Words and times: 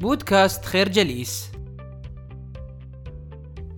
بودكاست 0.00 0.64
خير 0.64 0.88
جليس 0.88 1.52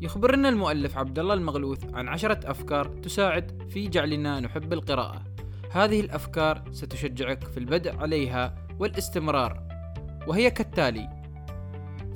يخبرنا 0.00 0.48
المؤلف 0.48 0.98
عبد 0.98 1.18
الله 1.18 1.34
المغلوث 1.34 1.94
عن 1.94 2.08
عشرة 2.08 2.50
أفكار 2.50 2.87
تساعد 2.87 3.62
في 3.71 3.89
جعلنا 3.89 4.41
نحب 4.41 4.73
القراءة. 4.73 5.25
هذه 5.70 6.00
الأفكار 6.00 6.65
ستشجعك 6.70 7.44
في 7.44 7.58
البدء 7.58 7.96
عليها 7.96 8.54
والاستمرار، 8.79 9.62
وهي 10.27 10.50
كالتالي: 10.50 11.09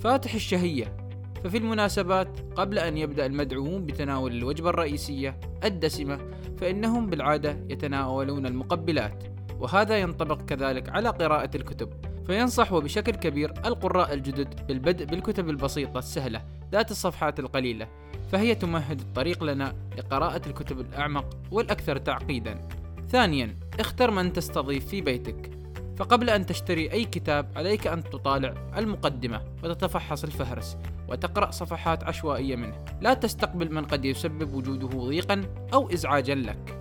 فاتح 0.00 0.34
الشهية، 0.34 0.96
ففي 1.44 1.58
المناسبات 1.58 2.40
قبل 2.56 2.78
أن 2.78 2.96
يبدأ 2.98 3.26
المدعوون 3.26 3.86
بتناول 3.86 4.32
الوجبة 4.32 4.70
الرئيسية 4.70 5.40
الدسمة، 5.64 6.18
فإنهم 6.58 7.06
بالعادة 7.06 7.66
يتناولون 7.68 8.46
المقبلات، 8.46 9.24
وهذا 9.58 9.98
ينطبق 9.98 10.42
كذلك 10.42 10.88
على 10.88 11.08
قراءة 11.08 11.56
الكتب. 11.56 12.11
فينصح 12.26 12.72
وبشكل 12.72 13.12
كبير 13.12 13.52
القراء 13.66 14.14
الجدد 14.14 14.66
بالبدء 14.66 15.04
بالكتب 15.04 15.48
البسيطة 15.48 15.98
السهلة 15.98 16.42
ذات 16.72 16.90
الصفحات 16.90 17.40
القليلة 17.40 17.88
فهي 18.32 18.54
تمهد 18.54 19.00
الطريق 19.00 19.44
لنا 19.44 19.74
لقراءة 19.98 20.42
الكتب 20.46 20.80
الأعمق 20.80 21.36
والأكثر 21.50 21.96
تعقيدا. 21.96 22.60
ثانيا 23.08 23.56
اختر 23.80 24.10
من 24.10 24.32
تستضيف 24.32 24.86
في 24.86 25.00
بيتك. 25.00 25.50
فقبل 25.96 26.30
أن 26.30 26.46
تشتري 26.46 26.92
أي 26.92 27.04
كتاب 27.04 27.52
عليك 27.56 27.86
أن 27.86 28.04
تطالع 28.04 28.54
المقدمة 28.76 29.42
وتتفحص 29.64 30.24
الفهرس 30.24 30.76
وتقرأ 31.08 31.50
صفحات 31.50 32.04
عشوائية 32.04 32.56
منه. 32.56 32.84
لا 33.00 33.14
تستقبل 33.14 33.74
من 33.74 33.84
قد 33.84 34.04
يسبب 34.04 34.54
وجوده 34.54 34.86
ضيقا 34.86 35.42
أو 35.74 35.90
إزعاجا 35.90 36.34
لك. 36.34 36.78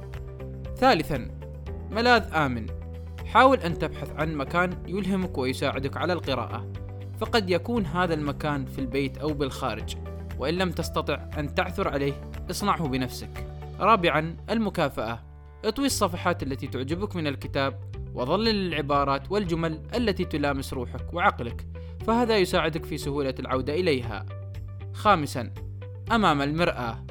ثالثا 0.77 1.27
ملاذ 1.91 2.33
آمن. 2.33 2.80
حاول 3.33 3.57
أن 3.57 3.79
تبحث 3.79 4.11
عن 4.11 4.35
مكان 4.35 4.83
يلهمك 4.87 5.37
ويساعدك 5.37 5.97
على 5.97 6.13
القراءة 6.13 6.71
فقد 7.19 7.49
يكون 7.49 7.85
هذا 7.85 8.13
المكان 8.13 8.65
في 8.65 8.79
البيت 8.79 9.17
أو 9.17 9.33
بالخارج 9.33 9.95
وإن 10.37 10.53
لم 10.53 10.71
تستطع 10.71 11.29
أن 11.37 11.55
تعثر 11.55 11.87
عليه 11.87 12.13
اصنعه 12.49 12.87
بنفسك. 12.87 13.47
رابعا 13.79 14.37
المكافأة. 14.49 15.19
اطوي 15.65 15.85
الصفحات 15.85 16.43
التي 16.43 16.67
تعجبك 16.67 17.15
من 17.15 17.27
الكتاب 17.27 17.79
وظلل 18.13 18.67
العبارات 18.67 19.31
والجمل 19.31 19.81
التي 19.95 20.25
تلامس 20.25 20.73
روحك 20.73 21.13
وعقلك 21.13 21.67
فهذا 22.07 22.37
يساعدك 22.37 22.85
في 22.85 22.97
سهولة 22.97 23.35
العودة 23.39 23.73
إليها. 23.73 24.25
خامسا 24.93 25.53
أمام 26.11 26.41
المرآة. 26.41 27.05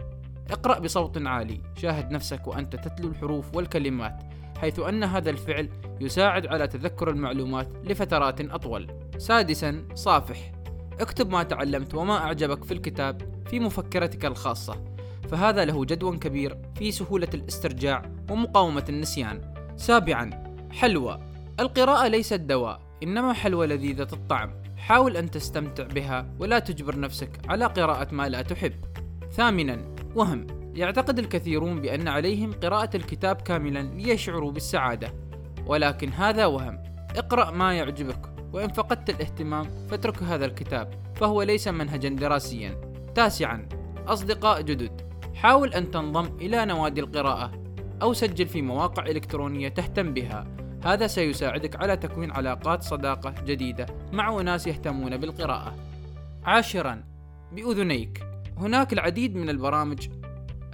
اقرأ 0.50 0.78
بصوت 0.78 1.26
عالي 1.26 1.60
شاهد 1.76 2.10
نفسك 2.10 2.46
وأنت 2.46 2.76
تتلو 2.76 3.08
الحروف 3.08 3.54
والكلمات 3.54 4.22
حيث 4.60 4.78
أن 4.78 5.04
هذا 5.04 5.30
الفعل 5.30 5.68
يساعد 6.00 6.46
على 6.46 6.66
تذكر 6.66 7.10
المعلومات 7.10 7.68
لفترات 7.84 8.40
أطول. 8.40 8.86
سادسا 9.18 9.84
صافح 9.94 10.52
اكتب 11.00 11.30
ما 11.30 11.42
تعلمت 11.42 11.94
وما 11.94 12.16
أعجبك 12.16 12.64
في 12.64 12.74
الكتاب 12.74 13.22
في 13.46 13.60
مفكرتك 13.60 14.24
الخاصة 14.24 14.84
فهذا 15.28 15.64
له 15.64 15.84
جدوى 15.84 16.16
كبير 16.16 16.58
في 16.74 16.92
سهولة 16.92 17.28
الاسترجاع 17.34 18.02
ومقاومة 18.30 18.84
النسيان. 18.88 19.54
سابعا 19.76 20.30
حلوى 20.70 21.20
القراءة 21.60 22.08
ليست 22.08 22.40
دواء 22.40 22.80
إنما 23.02 23.32
حلوى 23.32 23.66
لذيذة 23.66 24.08
الطعم 24.12 24.62
حاول 24.76 25.16
أن 25.16 25.30
تستمتع 25.30 25.84
بها 25.84 26.34
ولا 26.38 26.58
تجبر 26.58 27.00
نفسك 27.00 27.30
على 27.48 27.64
قراءة 27.64 28.14
ما 28.14 28.28
لا 28.28 28.42
تحب. 28.42 28.72
ثامنا 29.32 29.94
وهم 30.14 30.46
يعتقد 30.74 31.18
الكثيرون 31.18 31.80
بأن 31.80 32.08
عليهم 32.08 32.52
قراءة 32.52 32.96
الكتاب 32.96 33.36
كاملا 33.36 33.82
ليشعروا 33.82 34.52
بالسعادة 34.52 35.12
ولكن 35.70 36.12
هذا 36.12 36.46
وهم. 36.46 36.82
اقرأ 37.16 37.50
ما 37.50 37.74
يعجبك 37.74 38.32
وإن 38.52 38.68
فقدت 38.68 39.10
الاهتمام 39.10 39.64
فاترك 39.90 40.22
هذا 40.22 40.44
الكتاب 40.44 40.94
فهو 41.14 41.42
ليس 41.42 41.68
منهجا 41.68 42.08
دراسيا. 42.08 42.80
تاسعا 43.14 43.68
أصدقاء 44.06 44.62
جدد. 44.62 45.00
حاول 45.34 45.74
أن 45.74 45.90
تنضم 45.90 46.26
إلى 46.40 46.64
نوادي 46.64 47.00
القراءة 47.00 47.52
أو 48.02 48.12
سجل 48.12 48.46
في 48.46 48.62
مواقع 48.62 49.06
إلكترونية 49.06 49.68
تهتم 49.68 50.14
بها. 50.14 50.46
هذا 50.84 51.06
سيساعدك 51.06 51.76
على 51.76 51.96
تكوين 51.96 52.30
علاقات 52.30 52.82
صداقة 52.82 53.34
جديدة 53.44 53.86
مع 54.12 54.40
أناس 54.40 54.66
يهتمون 54.66 55.16
بالقراءة. 55.16 55.74
عاشرا 56.44 57.04
بأذنيك. 57.52 58.24
هناك 58.58 58.92
العديد 58.92 59.36
من 59.36 59.50
البرامج 59.50 60.08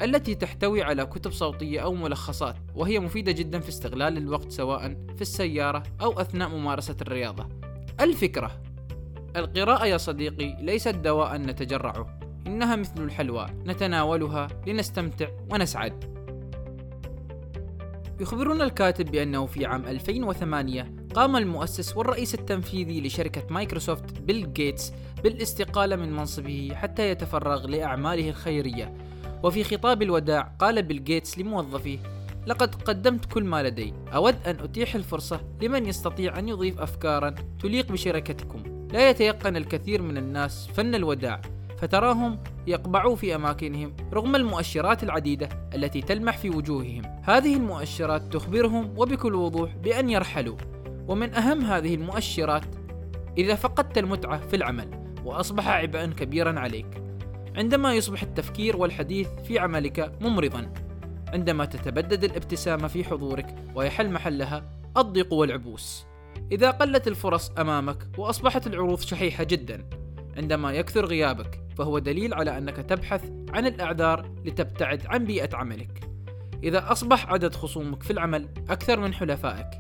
التي 0.03 0.35
تحتوي 0.35 0.83
على 0.83 1.07
كتب 1.07 1.33
صوتية 1.33 1.81
أو 1.81 1.95
ملخصات 1.95 2.57
وهي 2.75 3.01
مفيدة 3.01 3.33
جدا 3.33 3.61
في 3.61 3.69
استغلال 3.69 4.17
الوقت 4.17 4.51
سواء 4.51 4.89
في 5.17 5.23
السيارة 5.23 5.83
أو 6.01 6.21
أثناء 6.21 6.49
ممارسة 6.49 6.97
الرياضة. 7.03 7.49
الفكرة 8.01 8.63
القراءة 9.37 9.87
يا 9.87 9.97
صديقي 9.97 10.57
ليست 10.61 10.95
دواء 10.95 11.37
نتجرعه 11.37 12.19
إنها 12.47 12.77
مثل 12.77 13.05
الحلوى 13.05 13.47
نتناولها 13.67 14.49
لنستمتع 14.67 15.29
ونسعد. 15.51 16.17
يخبرنا 18.21 18.65
الكاتب 18.65 19.11
بأنه 19.11 19.47
في 19.47 19.67
عام 19.67 19.85
2008 19.85 20.93
قام 21.15 21.37
المؤسس 21.37 21.97
والرئيس 21.97 22.35
التنفيذي 22.35 23.01
لشركة 23.01 23.43
مايكروسوفت 23.51 24.21
بيل 24.21 24.53
جيتس 24.53 24.93
بالاستقالة 25.23 25.97
من 25.97 26.13
منصبه 26.13 26.73
حتى 26.75 27.11
يتفرغ 27.11 27.67
لأعماله 27.67 28.29
الخيرية 28.29 28.95
وفي 29.43 29.65
خطاب 29.65 30.03
الوداع 30.03 30.53
قال 30.59 30.83
بيل 30.83 31.05
جيتس 31.05 31.39
لموظفيه 31.39 31.99
لقد 32.47 32.75
قدمت 32.75 33.25
كل 33.25 33.45
ما 33.45 33.63
لدي 33.63 33.95
أود 34.15 34.37
أن 34.47 34.57
أتيح 34.61 34.95
الفرصة 34.95 35.41
لمن 35.63 35.87
يستطيع 35.87 36.39
أن 36.39 36.49
يضيف 36.49 36.81
أفكارا 36.81 37.35
تليق 37.63 37.93
بشركتكم. 37.93 38.89
لا 38.93 39.11
يتيقن 39.11 39.57
الكثير 39.57 40.03
من 40.03 40.17
الناس 40.17 40.69
فن 40.75 40.95
الوداع 40.95 41.41
فتراهم 41.79 42.39
يقبعوا 42.67 43.17
في 43.17 43.35
أماكنهم 43.35 43.97
رغم 44.13 44.37
المؤشرات 44.37 45.03
العديدة 45.03 45.49
التي 45.75 46.03
تلمح 46.03 46.39
في 46.39 46.51
وجوههم. 46.51 47.03
هذه 47.23 47.57
المؤشرات 47.57 48.23
تخبرهم 48.33 48.99
وبكل 48.99 49.35
وضوح 49.35 49.77
بأن 49.77 50.11
يرحلوا 50.11 50.57
ومن 51.09 51.35
أهم 51.35 51.61
هذه 51.61 51.95
المؤشرات 51.95 52.65
إذا 53.39 53.55
فقدت 53.55 53.99
المتعة 53.99 54.39
في 54.47 54.57
العمل 54.57 55.15
وأصبح 55.25 55.69
عبئا 55.69 56.07
كبيرا 56.07 56.61
عليك. 56.61 57.06
عندما 57.57 57.95
يصبح 57.95 58.23
التفكير 58.23 58.77
والحديث 58.77 59.29
في 59.29 59.59
عملك 59.59 60.13
ممرضا. 60.21 60.73
عندما 61.29 61.65
تتبدد 61.65 62.25
الابتسامة 62.25 62.89
في 62.89 63.05
حضورك 63.05 63.55
ويحل 63.75 64.11
محلها 64.11 64.65
الضيق 64.97 65.33
والعبوس. 65.33 66.07
إذا 66.53 66.71
قلت 66.71 67.09
الفرص 67.09 67.51
أمامك 67.51 68.19
وأصبحت 68.19 68.67
العروض 68.67 69.01
شحيحة 69.01 69.45
جدا. 69.45 69.89
عندما 70.37 70.73
يكثر 70.73 71.07
غيابك 71.07 71.61
فهو 71.79 71.99
دليل 71.99 72.35
على 72.35 72.59
أنك 72.59 72.77
تبحث 72.77 73.31
عن 73.53 73.67
الأعذار 73.67 74.31
لتبتعد 74.45 75.07
عن 75.07 75.25
بيئة 75.25 75.57
عملك. 75.57 76.11
إذا 76.65 76.93
أصبح 76.93 77.33
عدد 77.33 77.55
خصومك 77.55 78.03
في 78.03 78.11
العمل 78.11 78.49
أكثر 78.69 79.01
من 79.01 79.15
حلفائك 79.15 79.71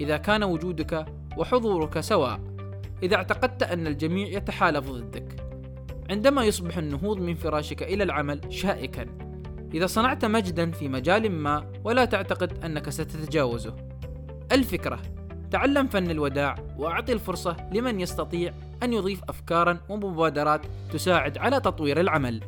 إذا 0.00 0.16
كان 0.16 0.44
وجودك 0.44 1.06
وحضورك 1.36 2.00
سواء. 2.00 2.40
إذا 3.02 3.16
اعتقدت 3.16 3.62
أن 3.62 3.86
الجميع 3.86 4.28
يتحالف 4.28 4.90
ضدك 4.90 5.45
عندما 6.10 6.44
يصبح 6.44 6.78
النهوض 6.78 7.20
من 7.20 7.34
فراشك 7.34 7.82
إلى 7.82 8.04
العمل 8.04 8.40
شائكا. 8.48 9.06
إذا 9.74 9.86
صنعت 9.86 10.24
مجدا 10.24 10.70
في 10.70 10.88
مجال 10.88 11.30
ما 11.32 11.72
ولا 11.84 12.04
تعتقد 12.04 12.64
أنك 12.64 12.90
ستتجاوزه. 12.90 13.76
الفكرة 14.52 15.02
تعلم 15.50 15.86
فن 15.86 16.10
الوداع 16.10 16.54
وأعطي 16.78 17.12
الفرصة 17.12 17.56
لمن 17.72 18.00
يستطيع 18.00 18.52
أن 18.82 18.92
يضيف 18.92 19.20
أفكارا 19.28 19.78
ومبادرات 19.88 20.60
تساعد 20.92 21.38
على 21.38 21.60
تطوير 21.60 22.00
العمل. 22.00 22.40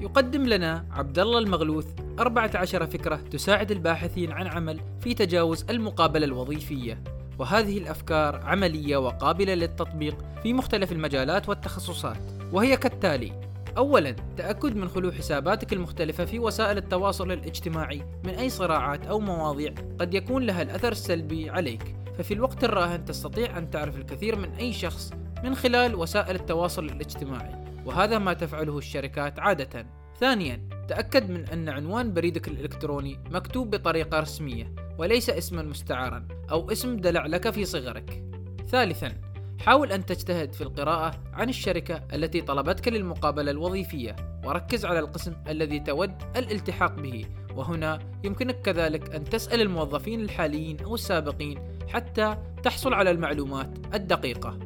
يقدم 0.00 0.42
لنا 0.46 0.86
عبد 0.90 1.18
الله 1.18 1.38
المغلوث 1.38 1.86
14 2.18 2.86
فكرة 2.86 3.16
تساعد 3.16 3.70
الباحثين 3.70 4.32
عن 4.32 4.46
عمل 4.46 4.80
في 5.00 5.14
تجاوز 5.14 5.64
المقابلة 5.70 6.24
الوظيفية. 6.24 7.02
وهذه 7.40 7.78
الأفكار 7.78 8.40
عملية 8.44 8.96
وقابلة 8.96 9.54
للتطبيق 9.54 10.16
في 10.42 10.52
مختلف 10.52 10.92
المجالات 10.92 11.48
والتخصصات 11.48 12.16
وهي 12.52 12.76
كالتالي 12.76 13.32
اولا 13.76 14.16
تأكد 14.36 14.76
من 14.76 14.88
خلو 14.88 15.12
حساباتك 15.12 15.72
المختلفة 15.72 16.24
في 16.24 16.38
وسائل 16.38 16.78
التواصل 16.78 17.32
الاجتماعي 17.32 18.02
من 18.24 18.30
أي 18.30 18.50
صراعات 18.50 19.06
أو 19.06 19.20
مواضيع 19.20 19.74
قد 20.00 20.14
يكون 20.14 20.42
لها 20.42 20.62
الأثر 20.62 20.92
السلبي 20.92 21.50
عليك 21.50 21.94
ففي 22.18 22.34
الوقت 22.34 22.64
الراهن 22.64 23.04
تستطيع 23.04 23.58
أن 23.58 23.70
تعرف 23.70 23.96
الكثير 23.96 24.36
من 24.36 24.48
أي 24.52 24.72
شخص 24.72 25.12
من 25.44 25.54
خلال 25.54 25.94
وسائل 25.94 26.36
التواصل 26.36 26.84
الاجتماعي 26.84 27.64
وهذا 27.84 28.18
ما 28.18 28.32
تفعله 28.32 28.78
الشركات 28.78 29.38
عادة. 29.38 29.86
ثانيا 30.20 30.68
تأكد 30.88 31.30
من 31.30 31.48
أن 31.48 31.68
عنوان 31.68 32.12
بريدك 32.12 32.48
الإلكتروني 32.48 33.18
مكتوب 33.30 33.70
بطريقة 33.70 34.20
رسمية 34.20 34.72
وليس 35.00 35.30
اسما 35.30 35.62
مستعارا 35.62 36.28
أو 36.50 36.72
اسم 36.72 36.96
دلع 36.96 37.26
لك 37.26 37.50
في 37.50 37.64
صغرك. 37.64 38.24
ثالثا 38.68 39.12
حاول 39.60 39.92
أن 39.92 40.06
تجتهد 40.06 40.52
في 40.52 40.60
القراءة 40.60 41.20
عن 41.32 41.48
الشركة 41.48 42.02
التي 42.12 42.40
طلبتك 42.40 42.88
للمقابلة 42.88 43.50
الوظيفية 43.50 44.16
وركز 44.44 44.84
على 44.84 44.98
القسم 44.98 45.32
الذي 45.48 45.80
تود 45.80 46.12
الالتحاق 46.36 47.00
به 47.00 47.24
وهنا 47.54 47.98
يمكنك 48.24 48.62
كذلك 48.62 49.14
أن 49.14 49.24
تسأل 49.24 49.60
الموظفين 49.60 50.20
الحاليين 50.20 50.80
أو 50.80 50.94
السابقين 50.94 51.58
حتى 51.88 52.36
تحصل 52.62 52.94
على 52.94 53.10
المعلومات 53.10 53.78
الدقيقة. 53.94 54.58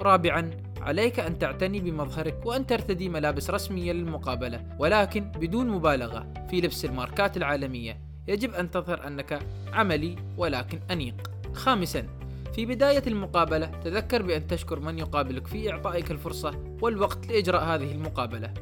رابعا 0.00 0.50
عليك 0.80 1.20
أن 1.20 1.38
تعتني 1.38 1.80
بمظهرك 1.80 2.46
وأن 2.46 2.66
ترتدي 2.66 3.08
ملابس 3.08 3.50
رسمية 3.50 3.92
للمقابلة 3.92 4.76
ولكن 4.78 5.30
بدون 5.30 5.68
مبالغة 5.68 6.32
في 6.50 6.60
لبس 6.60 6.84
الماركات 6.84 7.36
العالمية 7.36 8.07
يجب 8.28 8.54
أن 8.54 8.70
تظهر 8.70 9.06
أنك 9.06 9.38
عملي 9.72 10.16
ولكن 10.36 10.80
أنيق 10.90 11.30
خامسا 11.54 12.06
في 12.54 12.66
بداية 12.66 13.02
المقابلة 13.06 13.66
تذكر 13.66 14.22
بأن 14.22 14.46
تشكر 14.46 14.80
من 14.80 14.98
يقابلك 14.98 15.46
في 15.46 15.72
إعطائك 15.72 16.10
الفرصة 16.10 16.76
والوقت 16.82 17.26
لإجراء 17.26 17.64
هذه 17.64 17.92
المقابلة 17.92 18.54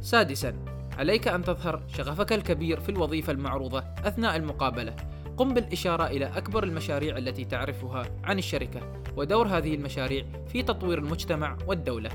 سادسا 0.00 0.54
عليك 0.98 1.28
أن 1.28 1.44
تظهر 1.44 1.82
شغفك 1.88 2.32
الكبير 2.32 2.80
في 2.80 2.88
الوظيفة 2.88 3.32
المعروضة 3.32 3.78
أثناء 4.04 4.36
المقابلة 4.36 4.96
قم 5.36 5.54
بالإشارة 5.54 6.06
إلى 6.06 6.26
أكبر 6.26 6.64
المشاريع 6.64 7.18
التي 7.18 7.44
تعرفها 7.44 8.04
عن 8.24 8.38
الشركة 8.38 8.80
ودور 9.16 9.46
هذه 9.46 9.74
المشاريع 9.74 10.24
في 10.48 10.62
تطوير 10.62 10.98
المجتمع 10.98 11.58
والدولة. 11.66 12.10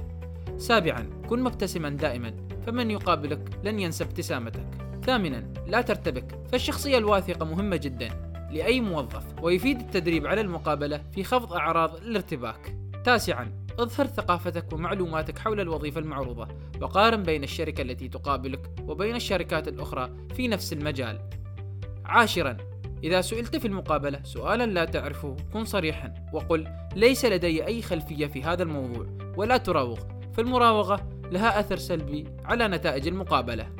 سابعا 0.58 1.10
كن 1.30 1.44
مبتسما 1.44 1.90
دائما 1.90 2.34
فمن 2.66 2.92
يقابلك 2.92 3.50
لن 3.64 3.80
ينسى 3.80 4.04
ابتسامتك. 4.04 4.87
ثامنا 5.08 5.54
لا 5.68 5.82
ترتبك 5.82 6.40
فالشخصية 6.52 6.98
الواثقة 6.98 7.46
مهمة 7.46 7.76
جدا 7.76 8.10
لأي 8.52 8.82
موظف 8.82 9.24
ويفيد 9.42 9.80
التدريب 9.80 10.28
على 10.28 10.42
المقابلة 10.42 11.02
في 11.12 11.24
خفض 11.24 11.54
أعراض 11.54 11.96
الارتباك. 11.96 12.78
تاسعا 13.04 13.52
اظهر 13.80 14.08
ثقافتك 14.08 14.74
ومعلوماتك 14.74 15.40
حول 15.40 15.60
الوظيفة 15.60 16.00
المعروضة 16.00 16.48
وقارن 16.82 17.24
بين 17.24 17.44
الشركة 17.44 17.82
التي 17.82 18.08
تقابلك 18.08 18.70
وبين 18.88 19.16
الشركات 19.16 19.68
الأخرى 19.68 20.10
في 20.36 20.48
نفس 20.48 20.74
المجال. 20.74 21.20
عاشرا 22.06 22.58
إذا 23.04 23.22
سئلت 23.22 23.56
في 23.56 23.68
المقابلة 23.68 24.20
سؤالا 24.24 24.66
لا 24.66 24.86
تعرفه 24.86 25.36
كن 25.54 25.66
صريحا 25.66 26.14
وقل 26.34 26.68
ليس 26.96 27.26
لدي 27.26 27.66
أي 27.66 27.82
خلفية 27.82 28.28
في 28.28 28.44
هذا 28.44 28.64
الموضوع 28.64 29.08
ولا 29.38 29.58
تراوغ 29.58 30.00
فالمراوغة 30.34 31.10
لها 31.32 31.60
أثر 31.60 31.78
سلبي 31.78 32.26
على 32.46 32.68
نتائج 32.68 33.08
المقابلة 33.08 33.77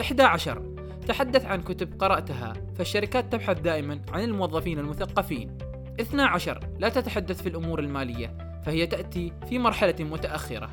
11 0.00 0.62
تحدث 1.08 1.44
عن 1.44 1.62
كتب 1.62 2.00
قرأتها 2.00 2.52
فالشركات 2.76 3.32
تبحث 3.32 3.60
دائما 3.60 4.00
عن 4.12 4.24
الموظفين 4.24 4.78
المثقفين. 4.78 5.58
12 6.00 6.68
لا 6.78 6.88
تتحدث 6.88 7.42
في 7.42 7.48
الأمور 7.48 7.80
المالية 7.80 8.60
فهي 8.64 8.86
تأتي 8.86 9.32
في 9.48 9.58
مرحلة 9.58 9.94
متأخرة. 10.00 10.70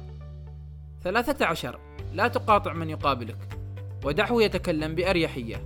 13 1.03 1.79
لا 2.13 2.27
تقاطع 2.27 2.73
من 2.73 2.89
يقابلك 2.89 3.37
ودعه 4.05 4.41
يتكلم 4.41 4.95
بأريحية. 4.95 5.65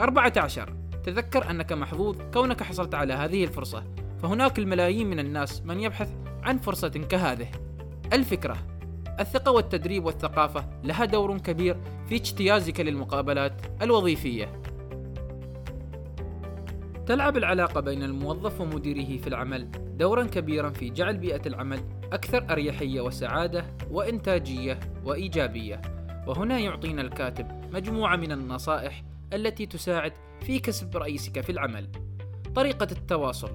14 0.00 0.72
تذكر 1.04 1.50
أنك 1.50 1.72
محظوظ 1.72 2.16
كونك 2.34 2.62
حصلت 2.62 2.94
على 2.94 3.12
هذه 3.12 3.44
الفرصة 3.44 3.84
فهناك 4.22 4.58
الملايين 4.58 5.10
من 5.10 5.18
الناس 5.18 5.62
من 5.62 5.80
يبحث 5.80 6.12
عن 6.42 6.58
فرصة 6.58 6.88
كهذه. 6.88 7.48
الفكرة. 8.12 8.75
الثقة 9.20 9.52
والتدريب 9.52 10.04
والثقافة 10.04 10.68
لها 10.84 11.04
دور 11.04 11.38
كبير 11.38 11.76
في 12.08 12.14
اجتيازك 12.14 12.80
للمقابلات 12.80 13.52
الوظيفية. 13.82 14.62
تلعب 17.06 17.36
العلاقة 17.36 17.80
بين 17.80 18.02
الموظف 18.02 18.60
ومديره 18.60 19.20
في 19.20 19.26
العمل 19.26 19.70
دورا 19.98 20.24
كبيرا 20.24 20.70
في 20.70 20.90
جعل 20.90 21.16
بيئة 21.16 21.42
العمل 21.46 21.80
أكثر 22.12 22.46
أريحية 22.50 23.00
وسعادة 23.00 23.64
وإنتاجية 23.90 24.80
وإيجابية. 25.04 25.82
وهنا 26.26 26.58
يعطينا 26.58 27.02
الكاتب 27.02 27.46
مجموعة 27.72 28.16
من 28.16 28.32
النصائح 28.32 29.02
التي 29.32 29.66
تساعد 29.66 30.12
في 30.40 30.58
كسب 30.58 30.96
رئيسك 30.96 31.40
في 31.40 31.52
العمل. 31.52 31.88
طريقة 32.54 32.88
التواصل. 32.92 33.50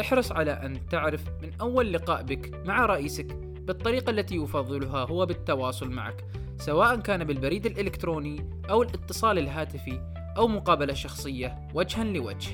احرص 0.00 0.32
على 0.32 0.52
أن 0.52 0.86
تعرف 0.86 1.24
من 1.42 1.50
أول 1.60 1.92
لقاء 1.92 2.22
بك 2.22 2.66
مع 2.66 2.86
رئيسك 2.86 3.51
بالطريقة 3.66 4.10
التي 4.10 4.36
يفضلها 4.36 5.04
هو 5.04 5.26
بالتواصل 5.26 5.90
معك 5.90 6.24
سواء 6.58 6.96
كان 6.96 7.24
بالبريد 7.24 7.66
الإلكتروني 7.66 8.50
أو 8.70 8.82
الاتصال 8.82 9.38
الهاتفي 9.38 10.00
أو 10.36 10.48
مقابلة 10.48 10.94
شخصية 10.94 11.68
وجها 11.74 12.04
لوجه. 12.04 12.50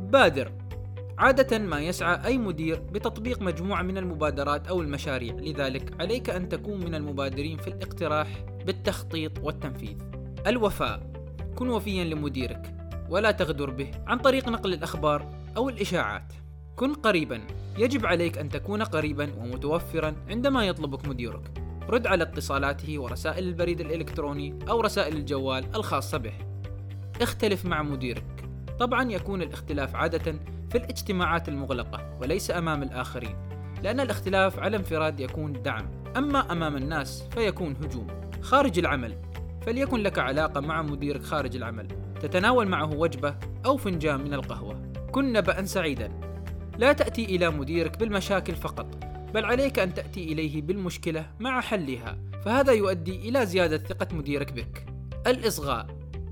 بادر 0.00 0.52
عادة 1.18 1.58
ما 1.58 1.80
يسعى 1.80 2.26
أي 2.26 2.38
مدير 2.38 2.80
بتطبيق 2.80 3.42
مجموعة 3.42 3.82
من 3.82 3.98
المبادرات 3.98 4.68
أو 4.68 4.80
المشاريع، 4.80 5.34
لذلك 5.34 6.00
عليك 6.00 6.30
أن 6.30 6.48
تكون 6.48 6.84
من 6.84 6.94
المبادرين 6.94 7.58
في 7.58 7.68
الاقتراح 7.68 8.28
بالتخطيط 8.66 9.38
والتنفيذ. 9.38 9.96
الوفاء 10.46 11.10
كن 11.56 11.68
وفيا 11.68 12.04
لمديرك 12.04 12.74
ولا 13.08 13.30
تغدر 13.30 13.70
به 13.70 13.90
عن 14.06 14.18
طريق 14.18 14.48
نقل 14.48 14.72
الأخبار 14.72 15.30
أو 15.56 15.68
الإشاعات 15.68 16.32
كن 16.76 16.94
قريبا. 16.94 17.40
يجب 17.78 18.06
عليك 18.06 18.38
أن 18.38 18.48
تكون 18.48 18.82
قريبا 18.82 19.32
ومتوفرا 19.38 20.14
عندما 20.28 20.66
يطلبك 20.66 21.08
مديرك. 21.08 21.50
رد 21.88 22.06
على 22.06 22.22
اتصالاته 22.22 22.98
ورسائل 22.98 23.48
البريد 23.48 23.80
الإلكتروني 23.80 24.58
أو 24.68 24.80
رسائل 24.80 25.16
الجوال 25.16 25.64
الخاصة 25.74 26.18
به. 26.18 26.32
اختلف 27.22 27.64
مع 27.64 27.82
مديرك. 27.82 28.24
طبعا 28.78 29.10
يكون 29.10 29.42
الاختلاف 29.42 29.94
عادة 29.96 30.38
في 30.70 30.78
الاجتماعات 30.78 31.48
المغلقة 31.48 32.18
وليس 32.20 32.50
أمام 32.50 32.82
الآخرين 32.82 33.36
لأن 33.82 34.00
الاختلاف 34.00 34.58
على 34.58 34.76
انفراد 34.76 35.20
يكون 35.20 35.62
دعم. 35.62 35.88
أما 36.16 36.52
أمام 36.52 36.76
الناس 36.76 37.28
فيكون 37.30 37.76
هجوم. 37.76 38.06
خارج 38.40 38.78
العمل. 38.78 39.16
فليكن 39.66 39.98
لك 40.00 40.18
علاقة 40.18 40.60
مع 40.60 40.82
مديرك 40.82 41.22
خارج 41.22 41.56
العمل. 41.56 41.88
تتناول 42.22 42.68
معه 42.68 42.94
وجبة 42.94 43.34
أو 43.66 43.76
فنجان 43.76 44.20
من 44.20 44.34
القهوة. 44.34 44.92
كن 45.12 45.32
نبأ 45.32 45.64
سعيدا. 45.64 46.25
لا 46.78 46.92
تأتي 46.92 47.24
إلى 47.24 47.50
مديرك 47.50 47.98
بالمشاكل 47.98 48.54
فقط 48.54 48.86
بل 49.34 49.44
عليك 49.44 49.78
أن 49.78 49.94
تأتي 49.94 50.32
إليه 50.32 50.62
بالمشكلة 50.62 51.30
مع 51.40 51.60
حلها 51.60 52.18
فهذا 52.44 52.72
يؤدي 52.72 53.28
إلى 53.28 53.46
زيادة 53.46 53.78
ثقة 53.78 54.16
مديرك 54.16 54.52
بك. 54.52 54.86
الإصغاء. 55.26 55.86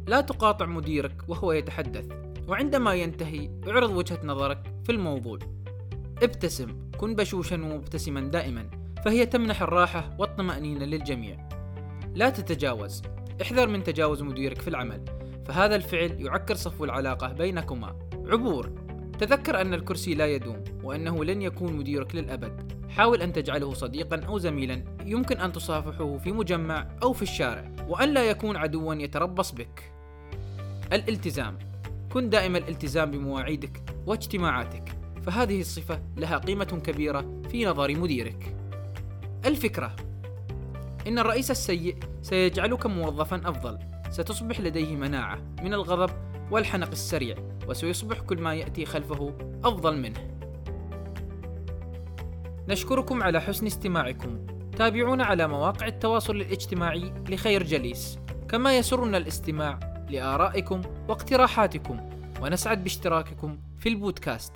لا 0.07 0.21
تقاطع 0.21 0.67
مديرك 0.67 1.23
وهو 1.29 1.53
يتحدث 1.53 2.07
وعندما 2.49 2.95
ينتهي 2.95 3.51
اعرض 3.69 3.91
وجهة 3.91 4.19
نظرك 4.25 4.73
في 4.85 4.93
الموضوع. 4.93 5.39
ابتسم. 6.23 6.91
كن 6.99 7.15
بشوشا 7.15 7.57
ومبتسما 7.57 8.21
دائما 8.21 8.71
فهي 9.05 9.27
تمنح 9.27 9.63
الراحة 9.63 10.17
والطمأنينة 10.19 10.85
للجميع. 10.85 11.49
لا 12.15 12.31
تتجاوز. 12.31 13.03
احذر 13.43 13.69
من 13.69 13.83
تجاوز 13.83 14.23
مديرك 14.23 14.61
في 14.61 14.69
العمل 14.69 15.05
فهذا 15.47 15.77
الفعل 15.77 16.21
يعكر 16.21 16.55
صفو 16.55 16.85
العلاقة 16.85 17.33
بينكما. 17.33 17.99
عبور. 18.27 18.84
تذكر 19.19 19.61
أن 19.61 19.75
الكرسي 19.75 20.15
لا 20.15 20.27
يدوم 20.27 20.65
وأنه 20.83 21.25
لن 21.25 21.43
يكون 21.43 21.73
مديرك 21.73 22.15
للأبد. 22.15 22.73
حاول 22.89 23.23
أن 23.23 23.33
تجعله 23.33 23.75
صديقا 23.75 24.21
أو 24.27 24.39
زميلا. 24.39 24.85
يمكن 25.05 25.37
أن 25.37 25.53
تصافحه 25.53 26.19
في 26.19 26.33
مجمع 26.33 26.89
أو 27.03 27.13
في 27.13 27.23
الشارع. 27.23 27.71
وأن 27.89 28.15
لا 28.15 28.25
يكون 28.25 28.57
عدوا 28.57 28.95
يتربص 28.95 29.53
بك. 29.53 29.93
الالتزام. 30.93 31.59
كن 32.13 32.31
دائم 32.31 32.57
الالتزام 32.57 33.11
بمواعيدك 33.11 33.83
واجتماعاتك. 34.07 34.97
فهذه 35.23 35.61
الصفة 35.61 36.01
لها 36.17 36.39
قيمة 36.39 36.65
كبيرة 36.65 37.43
في 37.51 37.65
نظر 37.65 37.95
مديرك. 37.95 38.57
الفكرة. 39.47 39.97
إن 41.07 41.19
الرئيس 41.19 41.51
السيء 41.51 41.97
سيجعلك 42.23 42.87
موظفا 42.87 43.41
أفضل. 43.45 43.79
ستصبح 44.11 44.61
لديه 44.61 44.97
مناعة 44.97 45.39
من 45.63 45.75
الغضب 45.75 46.15
والحنق 46.51 46.91
السريع. 46.91 47.37
وسيصبح 47.69 48.21
كل 48.21 48.41
ما 48.41 48.55
يأتي 48.55 48.87
خلفه 48.87 49.35
أفضل 49.65 49.97
منه. 49.97 50.31
نشكركم 52.69 53.23
على 53.23 53.41
حسن 53.41 53.67
استماعكم. 53.67 54.47
تابعونا 54.77 55.25
على 55.25 55.49
مواقع 55.49 55.87
التواصل 55.87 56.37
الاجتماعي 56.37 57.13
لخير 57.29 57.63
جليس. 57.63 58.19
كما 58.49 58.77
يسرنا 58.79 59.19
الاستماع 59.19 59.81
لآرائكم 60.11 60.81
واقتراحاتكم. 61.09 62.11
ونسعد 62.43 62.83
باشتراككم 62.83 63.59
في 63.79 63.89
البودكاست. 63.89 64.53